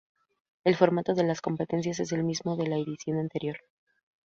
[0.63, 3.59] El formato de la competencia es el mismo de la edición anterior.